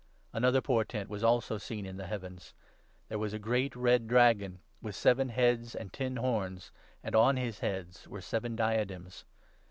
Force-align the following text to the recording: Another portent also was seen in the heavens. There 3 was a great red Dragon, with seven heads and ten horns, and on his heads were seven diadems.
Another 0.33 0.61
portent 0.61 1.11
also 1.23 1.53
was 1.53 1.63
seen 1.63 1.85
in 1.85 1.97
the 1.97 2.07
heavens. 2.07 2.55
There 3.09 3.19
3 3.19 3.21
was 3.21 3.33
a 3.33 3.37
great 3.37 3.75
red 3.75 4.07
Dragon, 4.07 4.57
with 4.81 4.95
seven 4.95 5.29
heads 5.29 5.75
and 5.75 5.93
ten 5.93 6.15
horns, 6.15 6.71
and 7.03 7.13
on 7.15 7.37
his 7.37 7.59
heads 7.59 8.07
were 8.07 8.19
seven 8.19 8.55
diadems. 8.55 9.25